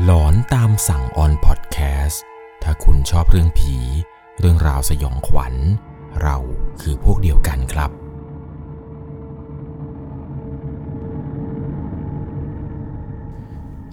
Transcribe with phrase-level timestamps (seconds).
[0.00, 2.22] หลอนตามสั่งออนพอดแคสต์
[2.62, 3.76] ถ้าคุณชอบเรื่องผี
[4.40, 5.54] เรื่องราวสยองขวัญ
[6.22, 6.36] เรา
[6.80, 7.90] คือพวกเดียวกันครับ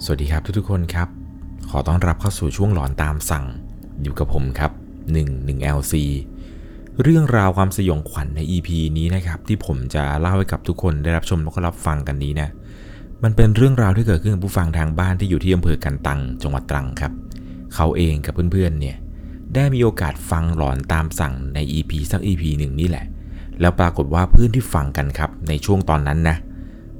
[0.04, 1.08] สวัสดีครับทุกๆคนครับ
[1.70, 3.44] ขอต้อนรับเข้าสู่ช่วงหลอนตามสั่ง
[4.02, 4.72] อยู่กับผมครับ
[5.12, 5.94] 1 1 LC
[7.02, 12.50] เรื่องราวความสยองขวัญใน EP นี้นะครับ ที่ผมจะเล่าให้กับทุกคนได้รับชมและก็รับฟังกันนี้นะ
[13.24, 17.12] มันเป็นเรื่องราวที่เกิดขึ้นกับผู้ฟังทางบ้านที่อยู่ที่อำเภอกันตังจังหวัดตรังครับ
[17.74, 18.96] เขาเองกับเพื่อนๆเนี่ย
[19.54, 23.04] ได้มีโอกาสฟังหลอนตามสั่งใน EP สัก EP หนึ่งนี่แหละ
[23.60, 26.36] แล้วปรากฏว่าเพื่อนที่ฟังกันครับ ในช่วงตอนนั้นนะ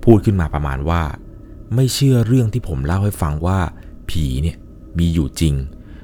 [0.04, 1.02] พูดขึ้นมาประมาณว่า
[1.74, 3.58] ไม่เชื่อเรื่องที่ผมเล่าให้ฟังว่า
[4.10, 4.56] ผีเนี่ย
[4.98, 5.54] มีอยู่จริง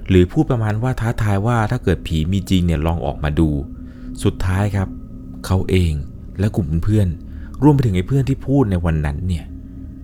[0.09, 3.49] หรือพูดประมาณว่าท้าทายว่าถ้าเกิดผีมีจริงเนี่ยลองออกมาดู
[4.25, 4.89] สุดท้ายครับ
[5.47, 5.93] เขาเอง
[6.39, 7.09] และกลุ่มเพื่อน
[7.63, 9.45] รวมไปถึงไอ้เพื่อนที่พูดในวันนั้นเนี่ย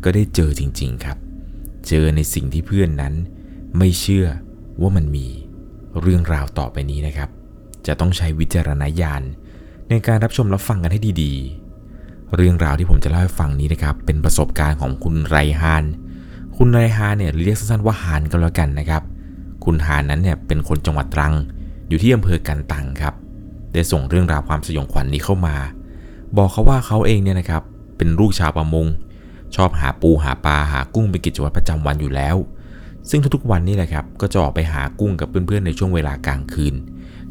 [0.05, 1.16] ก็ได้เจอจริงๆครับ
[1.88, 3.14] เจอในสิ่งที่เพื่อนนั้น
[3.78, 4.27] ไม่เชื่อ
[4.81, 5.27] ว่ามันมี
[6.00, 7.31] เรื่องราวต่อไปนี้นะครับ
[7.86, 9.23] จะต้องใช้วิจารณญาณ
[9.89, 15.84] ในการรับชมรับฟังกันให้ดีๆ เรื่องราวที่ผมจะเล่าให้ฟังนี้นะครับ เป็นประสบการณ์ของคุณไรฮาน
[16.56, 19.03] คุณไรฮานเนี่ยเรียกสั้นๆว่าฮานก็แล้วกันนะครับ
[19.64, 21.34] คุณฮานนั้นเนี่ยเป็นคนจังหวัดตรัง
[21.89, 23.14] อยู่ที่อำเภอกันตังครับ
[23.73, 25.56] ได้ส่งเรื่องราวความสยองขวัญนนี้เข้ามา
[26.36, 27.62] บอกเขาว่าเขาเองเนี่ยนะครับ
[27.97, 28.86] เป็นลูกชาวประมง
[29.56, 32.36] ชอบหาปูหาปลาหากุ้งเป็นกิจวัตรประจำวันอยู่แล้ว
[33.11, 36.75] ซึ่งทุกๆวันนี่แหละครับ ก็จะออกไปหากุ้งกับเพื่อนๆในช่วงเวลากลางคืน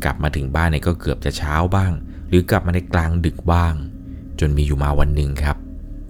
[0.04, 1.92] กลับมาถึงบ้านเนี่ยก็เกือบจะเช้าบ้าง
[2.30, 3.74] หรือกลับมาในกลางดึกบ้าง
[4.40, 5.58] จนมีอยู่มาวันหนึ่งครับ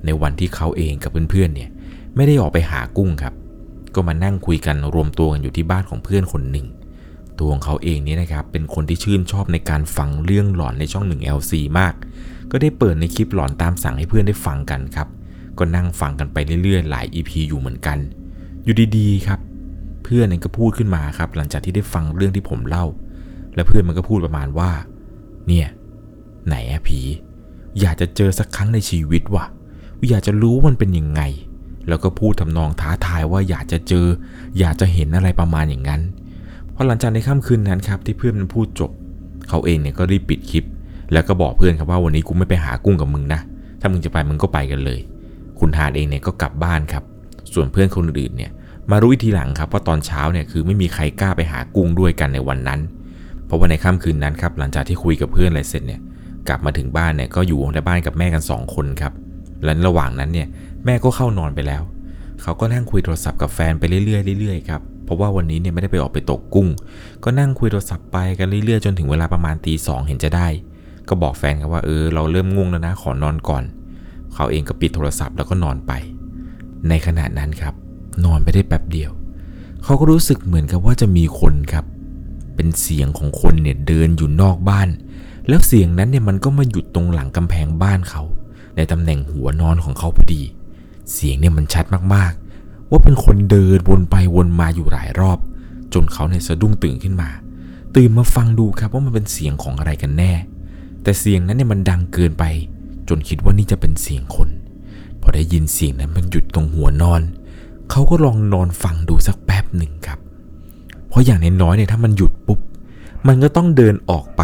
[0.05, 1.69] ในวันที่เขาเองกับเพื่อนๆเนี่ย
[2.15, 3.33] ไม่ได้ออกไปหากุ้งครับ
[3.95, 6.67] ก็มานั่งคุยกันรวมตัวกันอยู่ที่บ้านของเพื่อนคนหนึ่ง
[7.39, 11.93] ตัวของเขาเองเนี่ยนะครับเป็นคนที่ชื่นชอบในการฟังเรื่องหลอนในช่อง 1 LC มาก
[12.51, 15.07] ก็ได้เปิดในคลิปหลอนตามสั่งให้เพื่อนได้ฟังกันครับ
[15.61, 17.97] ก็นั่งฟังกันไปเรื่อยๆ หลาย EP อยู่เหมือนกัน
[18.63, 19.39] อยู่ดีๆ ครับ
[20.03, 22.85] เพื่อนนั้นก็พูดขึ้นมาครับ หลังจากที่ได้ฟังเรื่องที่ผมเล่า
[23.55, 24.71] และเพื่อนมันก็พูดประมาณว่า
[25.47, 25.67] เนี่ย
[26.47, 26.99] ไหนอะผี
[27.79, 29.45] อยากจะเจอสักครั้งในชีวิตว่ะ
[30.09, 31.21] อยากจะรู้ว่ามันเป็นยังไง
[31.87, 34.05] แล้วก็พูดทำนองท้าทายว่าอยากจะเจอ
[34.59, 36.01] อยากจะเห็นอะไรประมาณอย่างนั้น
[36.73, 38.91] พอหลังจากในค่ำคืนนั้นครับ ที่เพื่อนมันพูดจบ
[39.49, 40.63] เขาเองเนี่ยก็รีบปิดคลิป
[41.13, 43.41] แล้วก็บอกเพื่อนครับว่าวันนี้กูไม่ไปหากุ้งกับมึงนะ
[43.79, 44.99] ถ้ามึงจะไปมึงก็ไปกันเลย
[45.61, 47.03] คุณฮานเองเนี่ยก็กลับบ้านครับ
[47.53, 48.51] ส่วนเพื่อนคนอื่นเนี่ย
[48.91, 52.79] มารู้ทีหลังครับว่าตอนเช้าเนี่ยคือไม่มีใครกล้าไปหากุ้งด้วยกันในวันนั้น
[53.45, 56.01] เพราะว่าในค่ำคืนนั้นครับหลังจากที่คุยกับเพื่อนอะไรเสร็จเนี่ย
[56.47, 59.13] กลับมาถึงบ้านเนี่ยก็อยู่ในบ้านกับแม่กัน 2 คนครับ
[59.63, 60.47] และระหว่างนั้นเนี่ย
[60.85, 61.81] แม่ก็เข้านอนไปแล้ว
[62.41, 66.67] เขาก็นั่งคุยโทรศัพท์กับแฟนไปเรื่อยๆเรื่อยๆครับเพราะว่าวันนี้เนี่ยไม่ได้ไปออกไปตกกุ้ง
[67.23, 70.47] ก็นั่งคุยโทรศัพท์ไปกันเรื่อยๆจนถึงเวลาประมาณตีสองเห็นจะได้
[71.09, 73.63] ก็บอกแฟนครับว่าเออเราเริ่มง่วงแล้วนะขอนอนก่อน
[74.35, 75.91] เขาเองก็ปิดโทรศัพท์แล้วก็นอนไป
[76.89, 77.73] ในขณะนั้นครับ
[78.25, 79.11] นอนไปได้แป๊บเดียว
[79.83, 81.85] เขาก็รู้สึกเหมือนกับว่าจะมีคนครับ
[82.55, 84.89] เป็นเสียงของคนเนี่ยเดินอยู่นอกบ้าน
[85.47, 88.23] แล้วเสียงนั้นเนี่ยมันก็มาหยุดตรงหลังกำแพงบ้านเขา
[88.75, 90.41] ในตำแหน่งหัวนอนของเขาพอดี
[91.13, 95.37] เสียงเนี่ยมันชัดมากๆ ว่าเป็นคนเดินวนไปวนมาอยู่หลายรอบ
[95.93, 97.29] จนเขาเนี่ยสะดุ้งตื่นขึ้นมา
[97.95, 100.33] ตื่นมาฟังดูครับว่ามันเป็นเสียงของอะไรกันแน่
[101.03, 102.43] แต่เสียงนั้นเนี่ยมันดังเกินไป
[103.09, 104.49] จนคิดว่านี่จะเป็นเสียงคน
[105.21, 107.21] พอได้ยินเสียงนั้นมันหยุดตรงหัวนอน
[107.89, 110.19] เขาก็ลองนอนฟังดูสักแป๊บหนึ่งครับ
[111.09, 112.59] เพราะอย่างน้อยๆเนี่ยถ้ามันหยุดปุ๊บ
[113.27, 114.43] มันก็ต้องเดินออกไป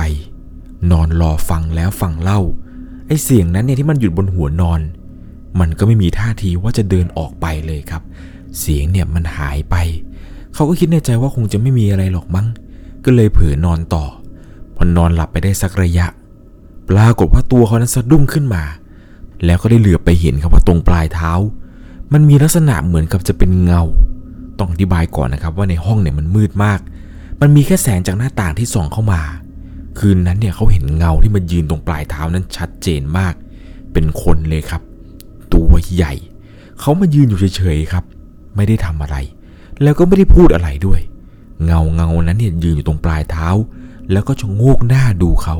[0.91, 2.39] นอนรอฟังแล้วฟังเล่า
[3.07, 4.81] ไอ้เสียงนั้นเนี่ยที่มันหยุดบนหัวนอน
[5.59, 8.01] มันก็ไม่มีท่าทีว่าจะเดินออกไปเลยครับ
[8.59, 9.75] เสียงเนี่ยมันหายไป
[10.53, 12.47] เขาก็คิดในใจว่าคงจะไม่มีอะไรหรอกมั้ง
[13.05, 14.05] ก็เลยเผลอนอนต่อ
[14.75, 16.05] พอนอนหลับไปได้สักระยะ
[16.89, 18.63] ปรากฏว่าตัวเขานั้นสะดุ้งขึ้นมา
[19.45, 21.31] แล้วก็ได้เหลือบไปเห็นครับว่าตรงปลายเท้า
[22.13, 23.83] มันมีลักษณะเหมือนกับจะเป็นเงา
[24.59, 26.79] ต้องอธิบายก่อนนะครับว่าในห้องเนี่ยมันมืดมาก
[27.41, 29.21] มันมีแค่แสงจากหน้าต่างที่ส่องเข้ามา
[29.99, 33.33] คืนนั้นเนี่ยเขาเห็นเงาที่มันยืนตรงปลายเท้านั้นชัดเจนมาก
[33.93, 34.81] เป็นคนเลยครับ
[35.53, 36.13] ตัวใหญ่
[36.79, 38.03] เขามายืนอยู่เฉยๆครับ
[38.55, 39.15] ไม่ได้ทำอะไร
[39.83, 40.99] แล้วก็ไม่ได้พูดอะไรด้วย
[41.65, 43.47] เงาเงานั้นเนี่ยยืนอยู่ตรงปลายเท้า
[44.11, 45.57] แล้วก็ชะโงกหน้าดูเขา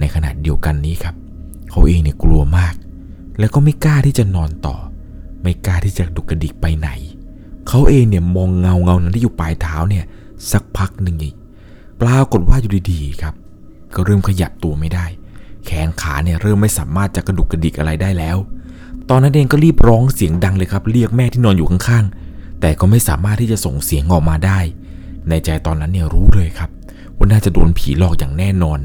[0.00, 1.14] ในขณะเดียวกันนี้ครับ
[1.70, 2.74] เขาเองเนี่ยกลัวมาก
[3.38, 4.76] แล้วก็ไม่กล้าที่จะนอนต่อ
[5.42, 6.88] ไม่กล้าที่จะดุกระดิกไปไหน
[7.68, 10.04] เขาเองเนี่ยมองเงาเงานั้นที่อยู่ปลายเท้าเนี่ย
[10.52, 11.34] สักพักหนึ่งอีก
[12.00, 13.34] ปรากฏว่าอยู่ดีๆครับ
[13.94, 15.06] ก็เริ่มขยับตัวไม่ได้
[15.64, 18.36] แขนขาเนี่ยเริ่มไม่สามารถจะกระดุกกระดิกอะไรได้แล้ว
[19.10, 24.58] ตอนนั้นเองก็รีบร้องเสียงดังเลยครับ เรียกแม่ที่นอนอยู่ข้างๆ แต่ก็ไม่สามารถที่จะส่งเสียงออกมาได้
[25.28, 26.70] ในใจตอนนั้นเนี่ยรู้เลยครับ
[27.16, 28.80] ว่าน่าจะโดนผีหลอกอย่างแน่นอน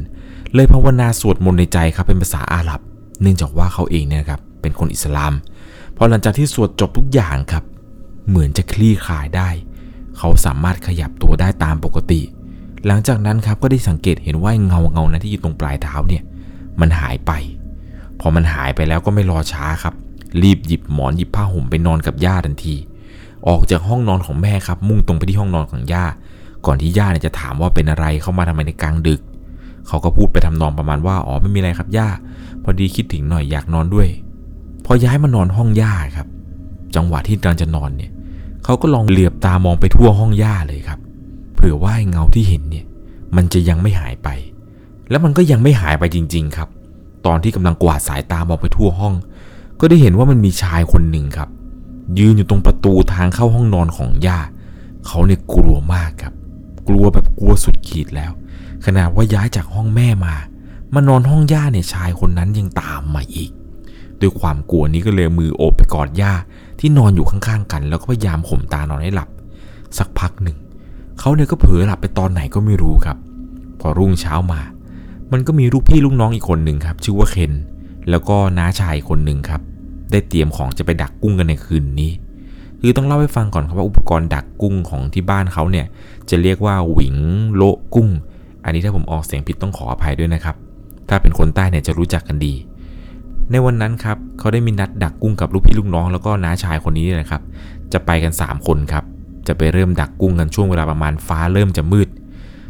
[0.53, 2.79] เลยภาวนาสวดมนต์ในใจครับเป็นภาษาอาหรับ
[3.21, 5.33] เนื่องจากว่าเขาเองเนี่ยครับเป็นคนอิสลาม
[5.97, 7.63] พอหลังจากที่สวดจบทุกอย่างครับ
[8.27, 9.49] เหมือนจะคลี่คลายได้
[10.17, 12.21] เขาสามารถขยับตัวได้ตามปกติ
[12.85, 16.23] หลังจากนั้นครับก็ได้สังเกตเห็นว่าเงาเงานั้นที่อยู่ตรงปลายเท้าเนี่ย
[16.79, 17.31] มันหายไป
[18.19, 19.93] พอมันหายไปแล้วก็ไม่รอช้าครับ
[20.43, 22.75] รีบหยิบหมอนหยิบผ้าห่มไปนอนกับย่าทันที
[23.47, 26.05] ออกจากห้องนอนของแม่ครับ มุ่งตรงไปที่ห้องนอนของย่า
[26.65, 29.21] ก่อนที่ย่าเนี่ยจะถามว่าเป็นอะไรเข้ามาทำไมในกลางดึก
[29.87, 32.09] เขาก็พูดไปทำนองประมาณว่าอ๋อไม่มีอะไรครับย่า
[32.63, 34.07] พอดีคิดถึงหน่อยอยากนอนด้วย
[34.85, 36.27] พอย้ายมานอนห้องย่าครับ
[36.95, 38.11] จังหวะที่กำลังจะนอนเนี่ย
[38.63, 40.99] เขาก็ลองเหลือบตามองไปทั่วห้องย่าเลยครับ
[41.55, 42.85] เผื่อว่าเงาที่เห็นเนี่ย
[43.35, 44.29] มันจะยังไม่หายไป
[45.09, 46.69] แล้วมันก็ยังไม่หายไปจริง ๆ ครับ
[47.25, 49.13] ตอนที่กำลังกวาดสายตามองไปทั่วห้อง
[49.79, 51.49] ก็ได้เห็นว่ามันมีชายคนหนึ่งครับ
[52.19, 54.39] ยืนอยู่ตรงประตูทางเข้าห้องนอนของย่า
[55.07, 56.33] เขาเนี่ยกลัวมากครับ
[56.87, 58.31] กลัวแบบกลัวสุดขีดแล้ว
[58.85, 60.35] ขนาดว่าย้ายจากห้องแม่มา
[60.93, 63.51] มานอนห้องย่าเนี่ยชายคนนั้นยังตามมาอีก
[64.21, 66.33] ด้วยความกลัวนี้ก็เลยมือโอบไปกอดย่า
[66.79, 69.29] ที่นอนอยู่ข้างๆกัน แล้วก็พยายามข่มตานอนให้หลับ
[69.97, 70.57] สักพักหนึ่ง
[71.19, 73.17] เขาเนี่ยก็เผลอหลับไปตอนไหนก็ไม่รู้ครับ
[73.79, 74.61] พอรุ่งเช้ามา
[75.31, 77.53] มันก็มีลูกพี่ลูกน้องอีกคนหนึ่งครับ ชื่อว่าเคน
[78.09, 79.61] แล้วก็น้าชายคนหนึ่งครับ
[80.11, 82.11] ได้เตรียมของจะไปดักกุ้งกันในคืนนี้
[82.79, 85.85] คือต้องเล่าให้ฟังก่อนครับว่าอุปกรณ์ดักกุ้งของที่บ้านเขาเนี่ย
[86.29, 87.15] จะเรียกว่าหวิง
[87.55, 87.63] โล
[87.95, 88.09] กุ้ง
[88.63, 90.55] อันนี้ถ้าผมออกเสียงผิดต้องขออภัยด้วยนะครับ
[91.09, 92.53] ถ้าเป็นคนใต้เนี่ยจะรู้จักกันดี
[93.51, 97.41] ในวันนั้นครับเขาได้มีนัดดักกุ้งกับลูกพี่ลูกน้องแล้วก็น้าชายคนนี้นี่แหละครับ
[97.93, 99.03] จะไปกัน 3 คนครับ
[99.47, 102.07] จะไปเริ่มดักกุ้งกันช่วงเวลาประมาณฟ้าเริ่มจะมืด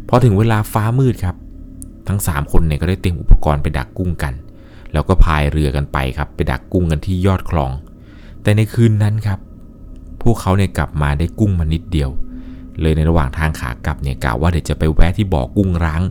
[0.08, 1.36] พอถึงเวลาฟ้ามืดครับ
[2.08, 4.34] ทั้ง 3 คนเนี่ยก็ได้เตรียมอุปกรณ์ไปดักกุ้งกัน
[4.94, 7.72] แล้วก็พายเรือกันไปครับ ไปดักกุ้งกันที่ยอดคลอง
[8.42, 9.40] แต่ในคืนนั้นครับ
[10.22, 16.02] พวกเขาเนี่ยกลับมาได้กุ้งมานิดเดียวเเลยในระหว่างทางขากลับเนี่ยกล่าวว่าเดี๋ยวจะไปแวะที่บ่อกุ้งร้าง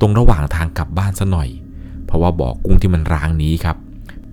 [0.00, 1.48] ตรงระหว่างทางกลับบ้านซะหน่อย
[2.06, 3.76] เพราะว่าบ่อกุ้งที่มันร้างนี้ครับ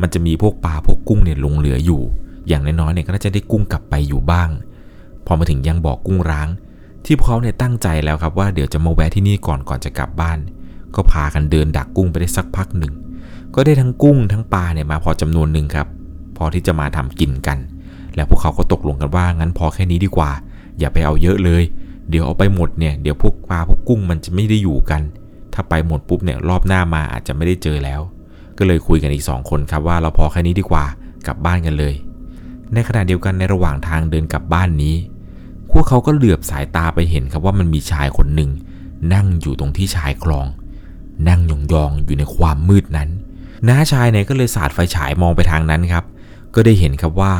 [0.01, 2.01] มันจะมีพวกปลาพวกกุ้งเนี่ยลงเหลืออยู่
[2.47, 4.49] อย่างน้อยๆเนี่ยก็น่าจะได้กุ้งกลับไปอยู่บ้าง
[5.25, 6.47] พอมาถึงยังบ่อกุ้งร้าง
[7.05, 10.37] ที่พวกเขาเนี่ยตั้งใจแล้วครับว่าเดี๋ยวจะมาแวะที่นี่ก่อนก่อนจะกลับบ้าน
[10.95, 12.93] ก็พากันเดินดักกุ้งไปได้สักพักหนึ่ง
[13.55, 15.87] ก็ได้ทั้งกุ้งทั้งปลาเนี่ยมาพอจำนวนหนึ่งครับ
[16.37, 17.57] พอที่จะมาทำกินกัน
[18.15, 20.31] แล้วพวกเขาก็ตกลงกันว่างั้นพอแค่นี้ดีกว่า
[20.80, 21.63] อย่าไปเอาเยอะเลย
[22.10, 25.01] เดี๋ยวเอาไปหมดเนี่ยเดี๋ยวพวกปลาพวกกุ้งมันจะไม่ได้อยู่กัน
[25.54, 28.01] ถ้าไปหมดปุ๊บเนี่ยรอบหน้ามาอาจจะไม่ได้เจอแล้ว
[28.57, 30.86] ก็เลยคุยกันอีก2คนครับว่าเราพอแค่นี้ดีกว่า
[31.27, 31.94] กลับบ้านกันเลย
[32.74, 34.95] ในขณะเดียวกันในระหว่างทางเดินกลับบ้านนี้
[35.72, 38.50] พวกเขาก็เหลือบสายตาไปเห็นครับว่ามันมีชายคนหนึ่ง
[39.13, 40.48] นั่งอยู่ตรงที่ชายคลอง
[41.30, 41.39] นั่ง
[41.74, 43.10] ยองๆอยู่ในความมืดนั้น
[43.68, 46.04] น้าชายเนี่ยก็เลยสาดไฟฉายมองไปทางนั้นครับ
[46.56, 47.33] ก็ได้เห็นครับว่า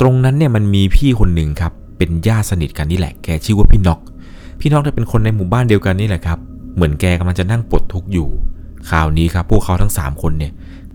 [0.00, 4.00] ตรงนั้นเนี่ยมันมีพี่คนหนึ่งครับ เป็นญาติสนิทกันนี่แหละ แกชื่อว่าพี่น็อก
[4.60, 6.38] พี่น็อกเนี่ยเป็นคนในหมู่บ้านเดียวกันนี่แหละครับ
[6.74, 8.28] เหมือนแกกำลังจะนั่งปลดทุกข์อยู่
[8.90, 10.52] คราวนี้ครับพวกเขาทั้ง 3 คนเนี่ย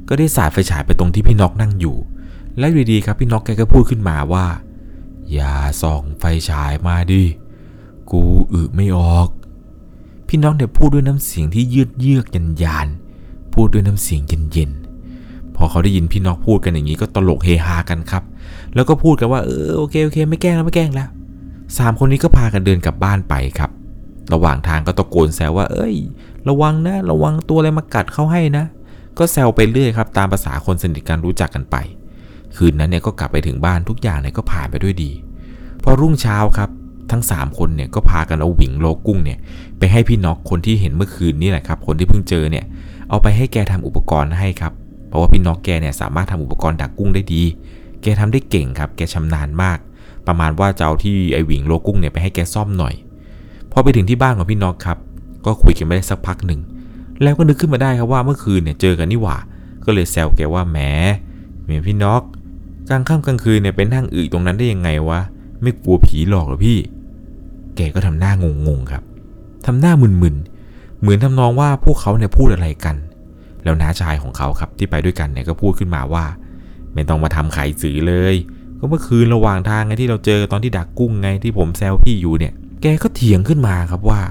[0.08, 1.96] ก็ได้สาดไฟฉายไปตรงที่พี่น็อกนั่งอยู่
[2.58, 4.46] และดีๆครับพี่น็อกแกก็พูดขึ้นมาว่า
[5.34, 7.24] อย่าส่องไฟฉายมาดิ
[8.12, 8.22] กู
[8.52, 9.30] อึไม่ออก
[10.28, 14.22] พี่น็อกเนี่ยพูดด้วยน้ำเสียงที่เยือเยือกยันยานๆพูดด้วยน้ำเสียง
[14.52, 18.24] เย็นๆ พอเขาได้ยินพี่น็อกพูดกันอย่างนี้ก็ตลกเฮฮากันครับ
[18.76, 21.10] แล้วก็พูดกันว่าเออโอเคโอเค ไม่แกล้งแล้วไม่แกล้งแล้ว
[21.78, 23.72] สามคนนี้ก็พากันเดินกลับบ้านไปครับ
[24.34, 25.96] ระหว่างทางก็ตะโกนแซวว่า เอ้ย
[26.48, 28.66] ระวังนะ ระวังตัวอะไรมากัดเข้าให้นะ
[29.18, 31.76] ก็แซวไปเรื่อยครับ ตามภาษาคนสนิทกันรู้จักกันไป
[32.56, 35.12] คืนนั้นเนี่ยก็กลับไปถึงบ้านทุกอย่างเนี่ยก็ผ่านไปด้วยดี
[35.84, 36.70] พอรุ่งเช้าครับ
[37.12, 39.40] ทั้ง 3 คนเนี่ยก็พากันเอาหวิงโลกุ้งเนี่ย
[39.78, 42.66] ไปให้พี่น็อกคนที่เห็นเมื่อคืนนี่แหละครับ คนที่เพิ่งเจอเนี่ย
[43.10, 44.74] เอาไปให้แกทำอุปกรณ์ให้ครับ
[45.08, 47.44] เพราะว่าพี่น็อกแกเนี่ยสามารถทำอุปกรณ์ดักกุ้งได้ดี
[48.02, 49.78] แกทำได้เก่งครับ แกชำนาญมาก
[50.28, 52.94] ประมาณว่าจะเอาที่ไอหวิงโลกุ้งเนี่ยไปให้แกซ่อมหน่อย
[53.72, 54.98] พอไปถึงที่บ้านของพี่น็อกครับ
[55.46, 56.60] ก็คุยกันไม่ได้สักพักหนึ่ง
[57.24, 59.38] แล้วก็นึกขึ้นมาได้ครับว่าเมื่อคืนเนี่ยเจอกันนี่หว่า
[59.86, 60.78] ก็เลยแซวแกว่าแหม
[61.66, 62.22] เมียพี่น็อก
[62.90, 65.20] กลางค่ำกลางคืนเนี่ยไปนั่งอึตรงนั้นได้ยังไงวะ
[65.62, 66.78] ไม่กลัวผีหลอกหรอพี่
[67.76, 69.04] แกก็ทำหน้างงๆครับ
[69.66, 72.96] ทำหน้ามึนๆ เหมือนทำนองว่าพวกเขาเนี่ยพูดอะไรกัน
[73.64, 76.26] แล้วน้าชายของเขาครับที่ไปด้วยกันเนี่ยก็พูดขึ้นมาว่า
[76.94, 78.36] ไม่ต้องมาทำไขสื่อเลย
[78.80, 84.22] ก็เมื่อคืนระหว่างทางไงที่เราเจอตอนที่ดักกุ้งไงที่ผมแซวพี่อยู่เนี่ย แกก็เถียงขึ้นมาครับว่า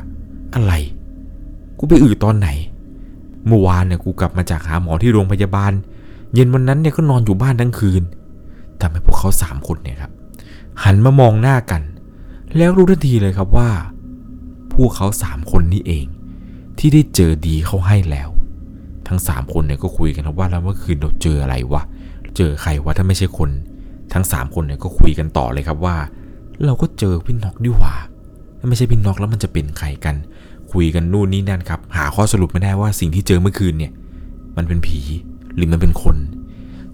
[0.55, 0.73] อะไร
[1.79, 2.49] กูไปอืดตอนไหน
[3.47, 5.73] เมื่อวานเนี่ยกูกลับมาจากหาหมอที่โรงพยาบาล
[6.35, 8.03] เย็นวันนั้นเนี่ยก็นอนอยู่บ้านทั้งคืน
[8.81, 10.13] ทำให้พวกเขาสามคนเนี่ยครับ
[10.83, 11.83] หันมามองหน้ากัน
[12.57, 13.71] แล้วรู้ทันทีเลยครับว่า
[14.75, 16.07] พวกเขาสามคนนี้เอง
[16.79, 18.31] ที่ได้เจอดีเขาให้แล้ว
[19.09, 21.83] ทั้งสามคนเนี่ยก็คุยกันครับว่าแล้วเมื่อคืนเราเจออะไรวะ
[22.37, 23.51] เจอใครวะถ้าไม่ใช่คน
[24.13, 25.97] ทั้งสามคนเนี่ยก็คุยกันต่อเลยครับว่า
[26.65, 27.95] เราก็เจอพี่น็อกดีหว่า
[28.59, 30.17] ถ้าไม่ใช่พี่น็อกแล้วมันจะเป็นใครกัน
[30.73, 33.93] คุยกันนู่นนี่นั่นครับ หาข้อสรุปไม่ได้ว่าสิ่งที่เจอเมื่อคืนเนี่ย
[34.57, 35.01] มันเป็นผี
[35.55, 36.17] หรือมันเป็นคน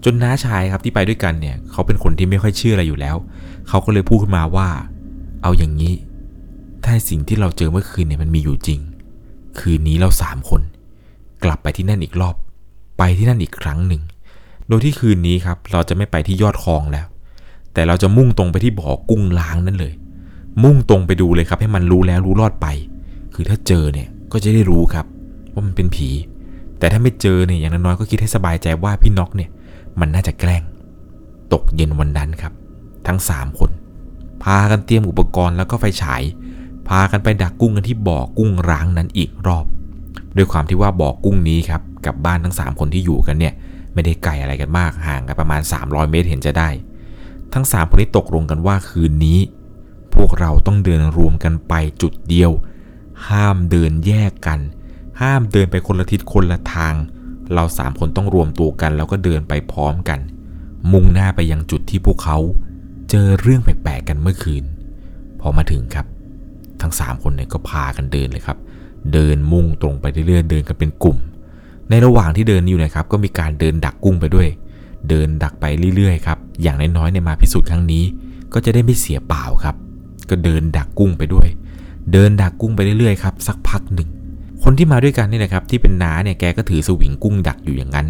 [0.03, 3.15] จนน้าชายครับที่ไปด้วยกันเนี่ย เขาเป็นคนที่ไม่ค่อยเชื่ออะไรอยู่แล้ว
[3.67, 4.67] เขาก็เลยพูดขึ้นมาว่า
[5.43, 5.93] เอาอย่างนี้
[6.83, 8.79] ถ้าสิ่งที่เราเจอเมื่อคืนเนี่ยมันมีอยู่จริง
[9.59, 10.61] คืนนี้เราสามคน
[11.43, 12.35] กลับไปที่นั่นอีกรอบ
[12.97, 14.01] ไปที่นั่นอีกครั้งหนึ่ง
[14.67, 17.07] โดยที่คืนนี้ครับเราจะไม่ไปที่ยอดคลองแล้ว
[17.73, 19.93] แต่เราจะมุ่งตรงไปที่บ่อกุ้งล้างนั่นเลย
[20.63, 22.67] มุ่งตรงไปดูเลยครับให้มันรู้แล้วรู้รอดไป
[23.33, 25.05] คือถ้าเจอเนี่ยก็จะได้รู้ครับ
[25.53, 26.09] ว่ามันเป็นผี
[26.79, 29.49] แต่ถ้าไม่เจอเนี่ยอย่างน้อยๆก็คิดให้สบายใจว่าพี่น็อกเนี่ย
[29.99, 30.63] มันน่าจะแกล้ง
[31.53, 32.53] ตกเย็นวันนั้นครับ
[33.07, 33.69] ทั้งสามคน
[34.43, 36.21] พากันเตรียมอุปกรณ์แล้วก็ไฟฉาย
[36.89, 39.65] พากันไปดักกุ้งกันที่บ่อกุ้งร้างนั้นอีกรอบ
[40.35, 43.53] ด้วยความที่ว่าบ่อกุ้งนี้ครับกับบ้านทั้ง 3 คนที่อยู่กันเนี่ย
[43.97, 46.69] ไม่ได้ไกลอะไรกันมากห่างกันประมาณ 300 เมตรเห็นจะได้
[47.53, 49.39] ทั้ง3คนนี้ตกลงกันว่าคืนนี้
[50.15, 52.51] พวกเราต้องเดินรวมกันไปจุดเดียว
[53.29, 54.59] ห้ามเดินแยกกัน
[55.21, 56.95] ห้ามเดินไปคนละทิศคนละทาง
[57.53, 60.19] เราสามคนต้องรวมตัวกัน แล้วก็เดินไปพร้อมกัน
[60.91, 62.37] มุ่งหน้าไปยังจุดที่พวกเขา
[63.09, 64.63] เจอเรื่องแปลกๆกันเมื่อคืน
[65.41, 66.05] พอมาถึงครับ
[66.81, 68.57] ทั้ง3คนเนี่ยก็พากันเดินเลยครับ
[69.13, 71.17] เดินมุ่งตรงไปเรื่อยๆเดินกันเป็นกลุ่ม
[71.89, 74.47] ในระหว่างที่เดินอยู่นะครับ ก็มีการเดินดักกุ้งไปด้วย
[75.09, 75.65] เดินดักไป
[75.95, 78.03] เรื่อยๆครับ อย่างน้อยๆเนี่ยมาพิสูจน์ครั้งนี้
[78.53, 79.75] ก็จะได้ไม่เสียเปล่าครับ
[80.29, 81.47] ก็เดินดักกุ้งไปด้วย
[82.11, 84.09] เดินดักกุ้งไปเรื่อยๆครับสักพักหนึ่ง
[84.63, 88.07] คนที่มาด้วยกันนี่นะครับ ที่เป็นน้าเนี่ยแกก็ถือสวิงกุ้งดักอยู่อย่างนั้น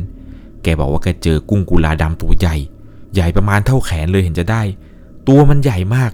[0.63, 2.55] แกบอกว่าแกเจอกุ้งกุลาดำตัวใหญ่
[3.13, 4.61] ใหญ่ประมาณเท่าแขนเลยเห็นจะได้
[5.27, 6.11] ตัวมันใหญ่มาก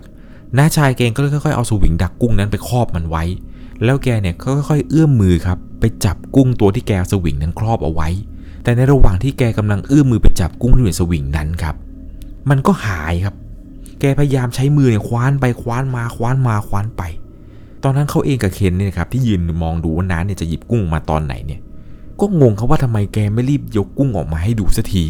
[0.58, 3.24] น้าชายเกงก็ค่อยๆเอาสวิงดักกุ้งนั้นไปครอบมันไว้
[3.84, 8.10] แล้วแกเนี่ยก็ค่อยๆเอื้อมมือครับไปจับกุ้งตัวที่แกสวิงนั้นครอบเอาไว้
[8.64, 11.76] แต่ในระหว่างที่แกกำลังเอื้อมมือไปจับกุ้งที่อยู่ในสวิงนั้นครับ
[12.50, 13.36] มันก็หายครับ
[14.00, 17.02] แกพยายามใช้มือเนี่ยคว้านไปคว้านมาคว้านมาคว้านไป
[17.84, 21.60] ตอนนั้นเขาเองกับเคนเนี่ยครับที่ยืนมองดูว่าน้าเนี่ยจะหยิบกุ้งมาตอนไหนเนี่ย
[22.20, 25.06] ก็งงครับว่าทำไมแกไม่รีบยกกุ้งออกมาให้ดูสักที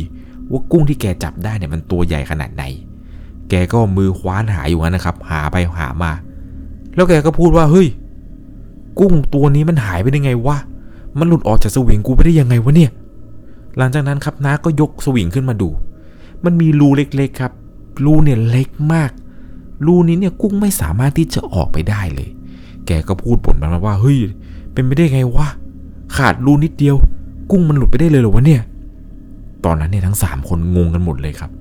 [0.51, 2.63] ว่ากุ้งที่แกจับได้เนี่ยมันตัวใหญ่ขนาดไหน
[3.49, 6.11] แกก็มือคว้านหาอยู่นั้นนะครับ หาไปหามา
[6.95, 7.87] แล้วแกก็พูดว่าเฮ้ย
[8.99, 10.57] กุ้งตัวนี้มันหายไปได้ไงวะ
[11.19, 12.91] มันหลุดออกจากสวิงกูไปได้ยังไงวะเนี่ย
[13.77, 15.69] หลังจากนั้นครับน้าก็ยกสวิงขึ้นมาดู
[16.43, 17.51] มันมีรูเล็กๆครับ
[18.05, 19.11] รูเนี่ยเล็กมาก
[19.85, 22.29] รูนี้เนี่ยกุ้งไม่สามารถที่จะออกไปได้เลย
[22.87, 24.17] แกก็พูดบ่นมาว่าเฮ้ย
[24.73, 25.47] เป็นไปได้ไงวะ
[26.15, 26.95] ขาดรูนิดเดียว
[27.51, 28.61] กุ้งมันหลุดไปได้เลยเหรอวะเนี่ย
[29.65, 31.51] ตอนนั้นเนี่ยทั้งสามคนงงกันหมดเลยครับ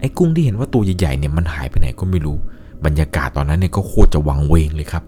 [0.00, 2.36] ไอ้กุ้งที่เห็นว่าตัวใหญ่ๆเนี่ยมันหายไปไหนก็ไม่รู้
[2.84, 5.04] บรรยากาศตอนนั้นเนี่ยก็โคตรจะวังเวงเลยครับ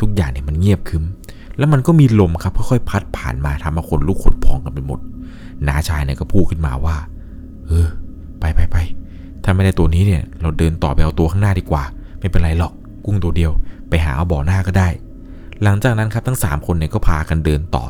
[0.00, 1.04] ทุกอย่างเนี่ยมันเงียบคึม
[1.58, 5.00] แล้วมันก็มีลมครับค่อยๆพัดผ่านมาทำให้คนลุกขนพองกันไปหมด
[5.66, 6.96] น้าชายเนี่ยก็พูดขึ้นมาว่า
[7.66, 7.86] เออ
[8.40, 8.76] ไปไปไป
[9.44, 11.84] ถ้าไม่ได้ตัวนี้เนี่ย เราเดินต่อไปเอาตัวข้างหน้าดีกว่า
[12.20, 12.72] ไม่เป็นไรหรอก
[13.04, 13.52] กุ้งตัวเดียว
[13.88, 14.88] ไปหาเอาบ่อหน้าก็ได้
[15.62, 17.84] หลังจากนั้นครับทั้ง 3 คนเนี่ยก็พากันเดินต่อ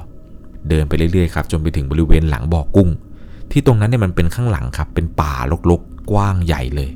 [0.69, 2.89] เดินไปเรื่อยๆครับจนไปถึงบริเวณหลังบ่อกุ้ง
[3.51, 5.33] ที่ตรงนั้นเนี่ยมันเป็นข้างหลังครับ เป็นป่า
[5.71, 6.91] รกๆกว้างใหญ่เลย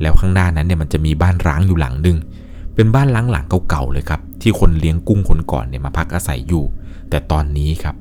[0.00, 2.16] แล้วข้างหน้านั้นเนี่ยมันจะมีบ้านร้างอยู่หลังหนึ่ง
[2.74, 6.64] เป็นบ้านล้างหลังเก่าๆเลยครับ ที่คนเลี้ยงกุ้งคนก่อนเนี่ยมาพักอาศัยอยู่
[7.10, 7.96] แต่ตอนนี้ครับ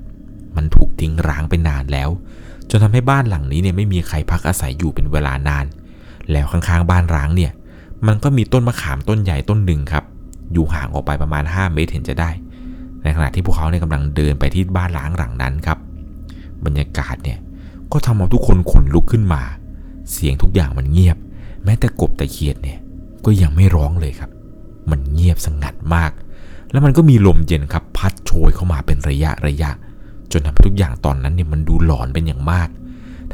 [0.56, 2.10] มันถูกทิ้งร้างไปนานแล้ว
[2.70, 5.66] จนทำให้บ้านหลังนี้เนี่ยไม่มีใครพักอาศัยอยู่เป็นเวลานาน
[6.32, 7.52] แล้วข้างๆบ้านร้างเนี่ย
[8.08, 10.04] มันก็มีต้นมะขามต้นใหญ่ต้นหนึ่งครับ
[10.54, 12.30] อยู่ห่างออกไปประมาณ 5 เมตรเห็นจะได้
[13.04, 15.78] ในขณะที่พวกเขาเนี่ยกำลังเดินไปที่บ้านร้างหลังนั้นครับ
[16.66, 17.38] บรรยากาศเนี่ย
[17.92, 19.42] ก็ทำเอาทุกคนขนลุกขึ้นมา
[20.12, 21.18] เสียงทุกอย่างมันเงียบ
[21.64, 22.80] แม้แต่กบแต่เขียดเนี่ย
[23.26, 24.30] ก็ยังไม่ร้องเลยครับ
[24.90, 26.12] มันเงียบสงัดมาก
[26.72, 29.72] แล้วมันก็มีลมเย็นครับพัดโชยเข้ามาเป็นระยะระยะ
[30.32, 32.70] จนทำให้ทุกอย่างตอนนั้นเนี่ยมันดูหลอนเป็นอย่างมาก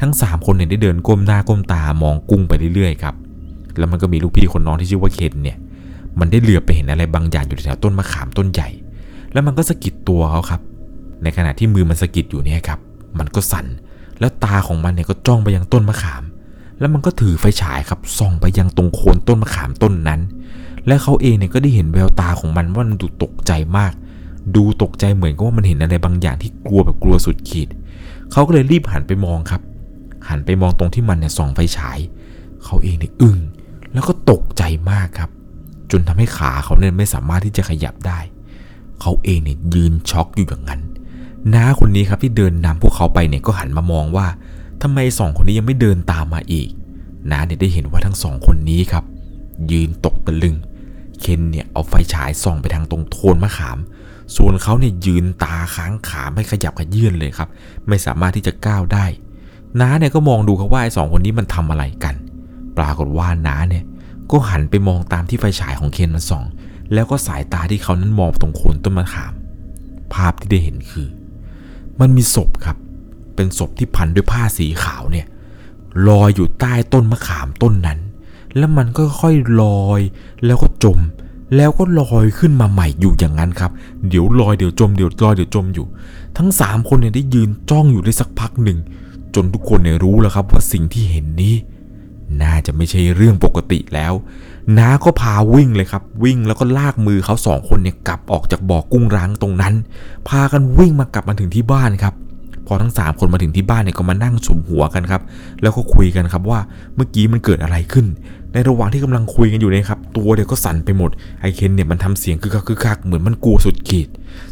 [0.00, 3.14] ทั้ง 3 คนเนี่ยได้เดินก้มหน้าก้มตามองกุ้งไปเรื่อยๆครับ
[3.78, 5.56] แล้วมันก็มีลูกพี่คนน้องที่ชื่อว่าเคนเนี่ย
[6.20, 8.68] มันได้เหลือบไปเห็นอะไรบางอย่างอยู่แถวต้นมะขามต้นใหญ่
[9.32, 10.60] แล้วมันก็สะกิดตัวเขาครับ
[11.22, 12.78] ในขณะที่มือมันสะกิดอยู่เนี่ยครับ
[13.18, 13.66] มันก็สั่น
[14.20, 16.22] แล้วตาของมันเนี่ยก็จ้องไปยังต้นมะขาม
[16.78, 20.20] แล้วมันก็ถือไฟฉายครับส่องไปยังตรงโคนต้นมะขามต้นนั้น
[20.86, 23.92] และเขาเองเนี่ยก็ได้เห็นแววตาของมันว่ามันดูตกใจมาก
[24.56, 27.68] ดูตกใจเหมือนกับว่ามันเห็นอะไรบางอย่างที่กลัวแบบกลัวสุดขีด
[28.32, 29.62] เขาก็เลยรีบหันไปมองครับ
[30.28, 31.98] หันไปมองตรงที่มันเนี่ยส่องไฟฉาย
[32.64, 33.38] เขาเองเนี่ยอึ้ง
[33.92, 35.30] แล้วก็ตกใจมากครับ
[35.90, 38.18] จนทำให้ขาเขาเนี่ยไม่สามารถที่จะขยับได้
[39.00, 40.80] เขาเองเนี่ยยืนช็อกอยู่อย่างนั้น
[41.54, 44.26] น้าคนนี้ครับที่เดินนำพวกเขาไปเนี่ยก็หันมามองว่า
[44.82, 46.68] ทำไมสองคนนี้ยังไม่เดินตามมาอีก
[47.30, 49.04] น้าเนี่ยได้เห็นว่าทั้งสองคนนี้ครับ
[49.72, 50.56] ยืนตกตะลึง
[51.20, 53.78] เคนเนี่ยเอาไฟฉายส่องไปทางตรงโคนมะขาม
[54.36, 57.48] ส่วนเขาเนี่ยยืนตาค้างขาไม่ขยับขยื่นเลยครับ
[57.88, 59.06] ไม่สามารถที่จะก้าวได้
[59.80, 62.14] น้าเนี่ยก็มองดูครับว่าไอ้สองคนนี้มันทำอะไรกัน
[62.78, 63.84] ปรากฏว่าน้าเนี่ย
[64.30, 66.44] ก็หันไปมองตามที่ไฟฉายของเคนมันส่อง
[66.94, 69.32] แล้วก็สายตาที่เขานั้นมองตรงโคนต้นมะขาม
[70.12, 71.08] ภาพที่ได้เห็นคือ
[72.00, 72.76] มันมีศพครับ
[73.34, 75.26] เป็นศพที่พันด้วยผ้าสีขาวเนี่ย
[76.08, 77.98] ลอยอยู่ใต้ต้นมะขามต้นนั้น
[78.58, 80.00] แล้วมันก็ค่อยลอย
[80.44, 80.98] แล้วก็จม
[81.56, 83.70] แล้วก็ลอยขึ้นมาใหม่อยู่อย่างนั้นครับ
[84.08, 85.86] เดี๋ยวลอยเดี๋ยวจมเดี๋ยวลอยเดี๋ยวจมอยู่
[86.38, 88.78] ทั้งสามคนเนี่ยได้ยืนจ้องอยู่ได้สักพักหนึ่ง
[89.34, 91.54] จนทุกคนเนี่ยรู้แล้วครับว่าสิ่งที่เห็นนี้
[92.42, 94.12] น่าจะไม่ใช่เรื่องปกติแล้ว
[94.78, 99.74] น้าก็พาวิ่งเลยครับ วิ่งแล้วก็ลากมือเขาสองคนเนี่ยกลับออกจากบ่อกุ้งร้างตรงนั้น
[100.28, 102.14] พากันวิ่งมากลับมาถึงที่บ้านครับ
[102.66, 105.22] พอทั้งสามคนมาถึงที่บ้านเนี่ยก็มานั่งสุมหัวกันครับ
[105.62, 106.58] แล้วก็คุยกันครับว่า
[106.96, 108.06] เมื่อกี้มันเกิดอะไรขึ้น
[108.52, 114.08] ในระหว่างที่กำลังคุยกันอยู่เนี่ยครับ ตัวเดี๋ยวก็สั่นไปหมด ไอเคนเนี่ยมันทำเสียงคึกคักคึกคักเหมือนมันกลัวสุดขีด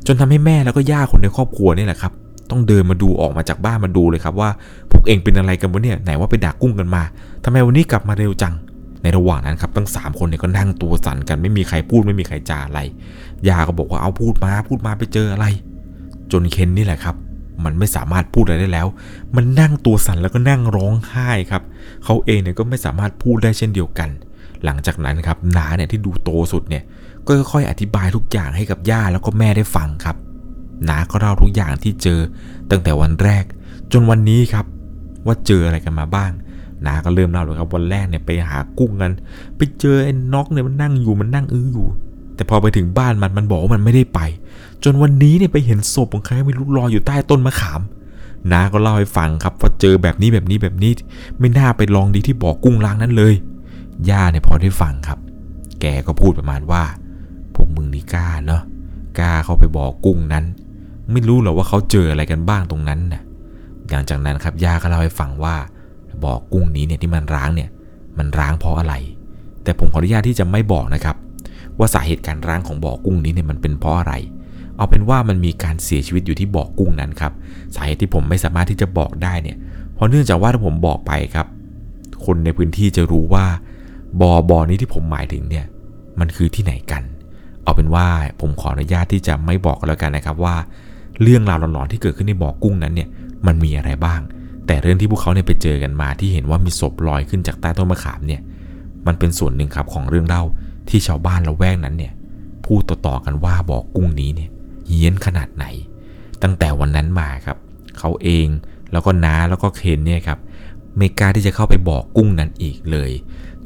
[0.06, 2.12] จนทำให้แม่แล้วก็ย่าคนในครอบครัวนี่แหละครับ
[2.50, 4.50] ต้องเดินมาดูออกมาจากบ้านมาดูเลยครับว่า
[4.90, 7.02] พวกเองเป็นอะไรกันวะเนี่ยไหนว่าไปดักกุ้งกันมา
[7.44, 8.54] ทำไมวันนี้กลับมาเร็วจัง
[9.02, 12.80] ในระหว่างนั้นครับทั้งสามคนเนี่ยก็นั่งตัวสั่นกันไม่มีใครพูดไม่มีใครจาอะไร
[13.48, 15.46] ยาก็บอกว่าเอาพูดมาพูดมาไปเจออะไร
[16.32, 17.16] จนเคนนี่แหละครับ
[17.64, 18.86] มันไม่สามารถพูดอะไรได้แล้ว
[19.36, 21.62] มันนั่งตัวสั่นแล้วก็นั่งร้องไห้ครับ
[22.04, 24.08] เขาเองเนี่ยก็ไม่สามารถพูดได้เช่นเดียวกัน
[24.64, 26.82] หลังจากนั้นครับน้าเนี่ยที่ดูโตสุดเนี่ย
[27.26, 30.16] ก็ค่อยๆอธิบายทุกอย่างให้กับย่าแล้วก็แม่ได้ฟังครับ
[30.88, 32.20] น้าก็เล่าทุกอย่างที่เจอ
[32.70, 33.44] ตั้งแต่วันแรก
[33.92, 34.66] จนวันนี้ครับ
[35.26, 36.30] ว่าเจออะไรกันมาบ้าง
[36.86, 39.12] นาก็เริ่มเล่าเลยครับวันแรกเนี่ยไปหากุ้งกัน
[39.56, 41.86] ไปเจอไอ้น็อกเนี่ยมันนั่งอยู่มันนั่งอื้ออยู่
[42.36, 44.20] แต่พอไปถึงบ้านมันมันบอกว่ามันไม่ได้ไป
[44.84, 47.80] จนวันนี้เนี่ยไปเห็นศพของใครไม่รู้ลอยอยู่ใต้ต้นมะขาม
[48.52, 50.92] นาก็เล่าให้ฟังครับว่าเจอแบบนี้แบบนี้แบบนี้
[51.38, 53.34] ไม่น่าไปลองดีที่บ่อกุ้งล้างนั้นเลย
[54.10, 55.18] ย่าเนี่ยพอได้ฟังครับ
[55.80, 56.82] แกก็พูดประมาณว่า
[57.54, 58.62] พวกมึงนี่กล้าเนาะ
[59.18, 60.44] กล้าเข้าไปบ่อกุ้งนั้น
[61.12, 63.22] ไม่รู้หรอว่าเขาเจออะไรกันบ้างตรงนั้นน่ะ
[63.88, 65.56] หลังจากนั้นครับย่าก็เล่าให้ฟังว่า
[66.24, 67.70] บ่อกุ้งนี้เนี่ยที่มันร้างเนี่ย
[68.18, 68.94] มันร้างเพราะอะไร
[69.62, 71.16] แต่ผมขออนุญาตที่จะไม่บอกนะครับ
[71.78, 74.14] ว่าสาเหตุการร้างของบ่อกุ้งนี้เนี่ยมันเป็นเพราะอะไร
[74.76, 77.32] เอาเป็นว่ามันมีการเสียชีวิตอยู่ที่บ่อกุ้งนั้นครับ
[77.74, 79.56] สาเหตุที่ผมไม่สามารถที่จะบอกได้เนี่ย
[79.94, 81.46] เพราะเนื่องจากว่าถ้าผมบอกไปครับ
[82.24, 83.46] คนในพื้นที่จะรู้ว่า
[84.20, 85.64] บ่อบ่อนี้ที่ผมหมายถึงเนี่ย
[86.20, 87.02] มันคือที่ไหนกัน
[87.62, 88.06] เอาเป็นว่า
[88.40, 90.56] ผมขออนุญาตที่จะไม่บอกกันแล้วกันนะครับว่า
[91.22, 93.08] เรื่องราวหลอนๆที่เกิดขึ้นในบ่อกุ้งนั้นเนี่ย
[93.46, 94.20] มันมีอะไรบ้าง
[94.66, 98.40] แต่เรื่องที่พวกเขาเนี่ยไปเจอกันมาที่เห็นว่ามีศพลอยขึ้นจากใต้ต้นมะขามเนี่ย
[99.06, 100.42] มันเป็นส่วนหนึ่งครับของเรื่องเล่า
[100.88, 102.12] ที่ชาวบ้านละแวกนั้นเนี่ย
[102.66, 104.50] พูดต่อๆกันว่าบ่อกุ้งนี้เนี่ย
[104.86, 105.64] เฮี้ยนขนาดไหน
[106.42, 107.56] ตั้งแต่วันนั้นมาครับ
[107.98, 108.46] เขาเอง
[108.92, 110.38] แล้วก็น้าแล้วก็เคนเนี่ยครับ
[110.96, 113.10] ไม่กล้าที่จะเข้าไปบอกกุ้งนั้นอีกเลย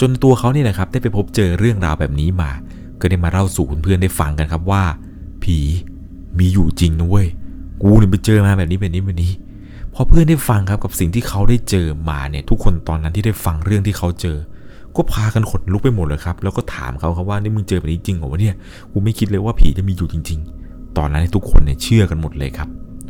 [0.00, 2.50] จนตัวเขาเนี่ยนะครับ ได้ไปพบเจอเรื่องราวแบบนี้มา
[3.00, 4.82] ก็ได้มาเล่าสู่เพื่อนได้ฟังกันครับว่า
[5.42, 5.58] ผี
[6.38, 7.26] มีอยู่จริงนะเว้ย
[7.82, 9.32] กูเนี่ยไปเจอมาแบบนี้แบบนี้แบบนี้
[9.94, 14.36] พอเพื่อนได้ฟังครับกับสิ่งที่เขาได้เจอมาเนี่ย ทุกคนตอนนั้นที่ได้ฟังเรื่องที่เขาเจอ
[14.96, 18.54] ก็พากันขนลุกไปหมดเลยครับ แล้วก็ถามเขาครับว่านี่มึงเจอแบบนี้จริงเหรอวะเนี่ย
[18.92, 20.67] กูไม่คิดเลยว่าผีจะมีอยู่จริง ๆ
[20.98, 22.68] ตอนนั้นทุกคนเนี่ยเชื่อกันหมดเลยครับ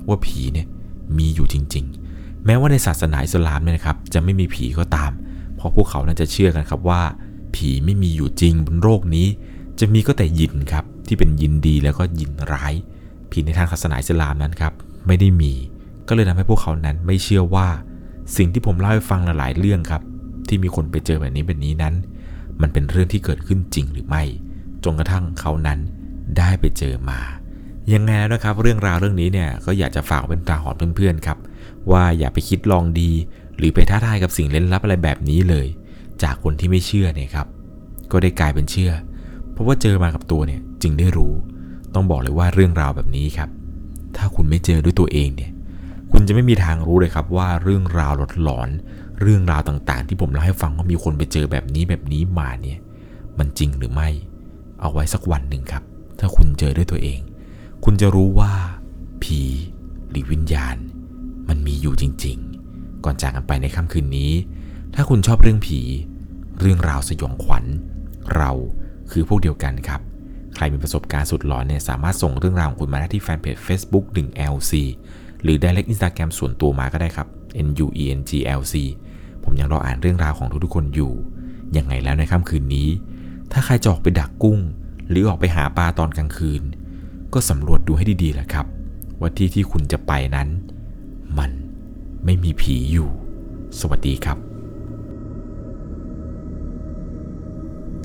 [0.08, 0.66] ว่าผีเนี่ย
[1.18, 5.10] มีอยู่จริง ๆ แม้ว่าในศาสนาอิสลามเนี่ยนะครับจะไม่มีผีก็ตาม
[5.56, 7.02] เพราะพวกเขาน่าจะเชื่อกันครับว่า
[7.54, 9.26] ผีไม่มีอยู่จริงบนโลกนี้
[9.80, 12.74] จะมีก็แต่ยินครับที่เป็นยินดีแล้วก็ยินร้าย
[13.30, 14.72] ผีในทางศาสนาอิสลามนั้นครับ
[15.06, 15.52] ไม่ได้มี
[16.08, 17.68] ก็เลยทำให้พวกเขานั้นไม่เชื่อว่า
[18.36, 20.02] สิ่งที่ผมเล่าให้ฟังหลายๆเรื่องครับ
[20.48, 21.94] ที่มีคนไปเจอแบบนี้แบบนี้นั้น
[22.60, 24.22] มันเป็นเรื่องที่เกิดขึ้นจริงหรือไม่
[24.84, 25.78] จนกระทั่งเขานั้น
[26.38, 27.20] ได้ไปเจอมา
[27.92, 31.38] ยังไงแล้วนะครับเรื่องราวเรื่องนี้เนี่ยก็อยากจะฝากเป็นตาหอนเพื่อนๆครับ
[31.90, 33.10] ว่าอย่าไปคิดลองดี
[33.56, 35.66] หรือไปท้าทายกับสิ่งเล่นลับอะไรแบบนี้เลย
[36.22, 37.46] จากคนที่ไม่เชื่อเนี่ยครับ
[38.12, 38.92] ก็ได้กลายเป็นเชื่อ
[39.52, 41.32] เพราะว่าเจอมากับตัวเนี่ยจึงได้รู้
[41.94, 43.48] ต้องบอกเลยว่าเรื่องราวแบบนี้ครับ
[44.16, 45.50] ถ้าคุณไม่เจอด้วยตัวเองเนี่ย
[46.12, 48.68] คุณจะไม่มีทางรู้เลยครับว่าเรื่องราวหลอน
[49.20, 52.78] เรื่องราวต่างๆ ที่ผมเล่าให้ฟังว่ามีคนไปเจอแบบนี้แบบนี้มาเนี่ย
[53.38, 54.08] มันจริงหรือไม่
[54.80, 55.82] เอาไว้สักวันหนึ่งครับ
[56.18, 57.18] ถ้าคุณเจอด้วยตัวเอง
[57.90, 58.52] คุณจะรู้ว่า
[59.22, 59.40] ผี
[60.10, 60.76] หรือวิญญาณ
[61.48, 64.32] มันมีอยู่จริงๆ ก่อนจากกันไปในค่ำคืนนี้
[64.94, 65.80] ถ้าคุณชอบเรื่องผี
[66.60, 67.64] เรื่องราวสยองขวัญ
[68.36, 68.50] เรา
[69.10, 70.00] คือพวกเดียวกันครับ
[70.54, 74.72] ใครมีประสบการณ์สุดหลอนเนี่ยสามารถส่งเรื่องราวของคุณมาได้ที่แฟนเพจ Facebook 1LC
[75.42, 77.28] หรือ Direct Instagram ส่วนตัวมาก็ได้ครับ
[77.66, 78.74] NUENGLC
[79.44, 81.12] ผมยังรออ่านเรื่องราวของทุกๆคนอยู่
[81.76, 82.88] ยังไงแล้วในค่ำคืนนี้
[83.52, 84.58] ถ้าใครจะออกไปดักกุ้ง
[85.08, 86.64] หรือออกไปหาปลาตอนกลางคืน
[87.34, 88.66] ก็สำรวจดูให้ดีๆแหละครับ
[89.20, 90.48] ว่าที่ที่คุณจะไปนั้น
[91.38, 91.50] มัน
[92.24, 93.10] ไม่มีผีอยู่
[93.80, 94.38] สวัสดีครับ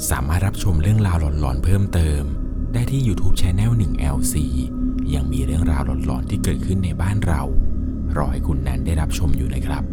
[0.09, 2.23] สามารถรับชมเรื่องราวหลอนๆเพิ่มเติม
[2.73, 4.36] ได้ที่ YouTube Channel 1LC
[5.13, 7.41] ยังมีเรื่องราวหลอนๆที่เกิดขึ้นในบ้านเรา
[8.17, 9.83] รอให้คุณแนนได้รับชมอยู่นะครับ